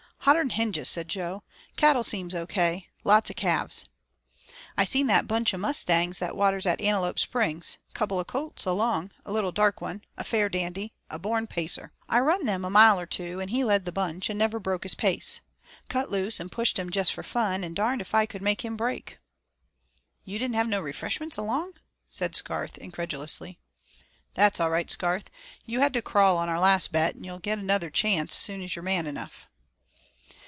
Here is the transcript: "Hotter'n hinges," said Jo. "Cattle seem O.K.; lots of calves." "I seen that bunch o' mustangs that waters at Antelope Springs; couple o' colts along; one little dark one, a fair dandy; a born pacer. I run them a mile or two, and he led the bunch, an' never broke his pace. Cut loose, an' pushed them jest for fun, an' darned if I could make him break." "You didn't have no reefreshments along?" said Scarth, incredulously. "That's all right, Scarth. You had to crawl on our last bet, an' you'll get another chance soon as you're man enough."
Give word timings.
"Hotter'n 0.25 0.51
hinges," 0.51 0.87
said 0.87 1.07
Jo. 1.07 1.41
"Cattle 1.77 2.03
seem 2.03 2.29
O.K.; 2.31 2.87
lots 3.03 3.31
of 3.31 3.35
calves." 3.35 3.85
"I 4.77 4.83
seen 4.83 5.07
that 5.07 5.27
bunch 5.27 5.51
o' 5.51 5.57
mustangs 5.57 6.19
that 6.19 6.35
waters 6.35 6.67
at 6.67 6.79
Antelope 6.79 7.17
Springs; 7.17 7.77
couple 7.95 8.19
o' 8.19 8.23
colts 8.23 8.63
along; 8.65 9.09
one 9.23 9.33
little 9.33 9.51
dark 9.51 9.81
one, 9.81 10.03
a 10.17 10.23
fair 10.23 10.47
dandy; 10.47 10.93
a 11.09 11.17
born 11.17 11.47
pacer. 11.47 11.91
I 12.07 12.19
run 12.19 12.45
them 12.45 12.63
a 12.63 12.69
mile 12.69 12.99
or 12.99 13.07
two, 13.07 13.39
and 13.39 13.49
he 13.49 13.63
led 13.63 13.85
the 13.85 13.91
bunch, 13.91 14.29
an' 14.29 14.37
never 14.37 14.59
broke 14.59 14.83
his 14.83 14.93
pace. 14.93 15.41
Cut 15.89 16.11
loose, 16.11 16.39
an' 16.39 16.49
pushed 16.49 16.75
them 16.75 16.91
jest 16.91 17.11
for 17.15 17.23
fun, 17.23 17.63
an' 17.63 17.73
darned 17.73 17.99
if 17.99 18.13
I 18.13 18.27
could 18.27 18.43
make 18.43 18.63
him 18.63 18.77
break." 18.77 19.17
"You 20.23 20.37
didn't 20.37 20.53
have 20.55 20.69
no 20.69 20.83
reefreshments 20.83 21.39
along?" 21.39 21.73
said 22.07 22.35
Scarth, 22.35 22.77
incredulously. 22.77 23.57
"That's 24.35 24.59
all 24.59 24.69
right, 24.69 24.91
Scarth. 24.91 25.31
You 25.65 25.79
had 25.79 25.93
to 25.95 26.01
crawl 26.03 26.37
on 26.37 26.47
our 26.47 26.59
last 26.59 26.91
bet, 26.91 27.15
an' 27.15 27.23
you'll 27.23 27.39
get 27.39 27.57
another 27.57 27.89
chance 27.89 28.35
soon 28.35 28.61
as 28.61 28.75
you're 28.75 28.83
man 28.83 29.07
enough." 29.07 29.47